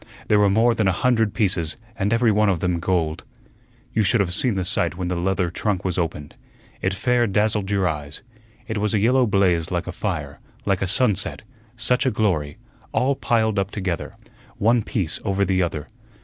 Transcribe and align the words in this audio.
There 0.29 0.39
were 0.39 0.49
more 0.49 0.73
than 0.73 0.87
a 0.87 0.91
hundred 0.91 1.31
pieces, 1.35 1.77
and 1.95 2.11
every 2.11 2.31
one 2.31 2.49
of 2.49 2.59
them 2.59 2.79
gold. 2.79 3.23
You 3.93 4.01
should 4.01 4.19
have 4.19 4.33
seen 4.33 4.55
the 4.55 4.65
sight 4.65 4.97
when 4.97 5.09
the 5.09 5.15
leather 5.15 5.51
trunk 5.51 5.85
was 5.85 5.99
opened. 5.99 6.33
It 6.81 6.91
fair 6.91 7.27
dazzled 7.27 7.69
your 7.69 7.87
eyes. 7.87 8.23
It 8.67 8.79
was 8.79 8.95
a 8.95 8.99
yellow 8.99 9.27
blaze 9.27 9.69
like 9.69 9.85
a 9.85 9.91
fire, 9.91 10.39
like 10.65 10.81
a 10.81 10.87
sunset; 10.87 11.43
such 11.77 12.07
a 12.07 12.09
glory, 12.09 12.57
all 12.91 13.13
piled 13.15 13.59
up 13.59 13.69
together, 13.69 14.15
one 14.57 14.81
piece 14.81 15.19
over 15.23 15.45
the 15.45 15.61
other. 15.61 15.87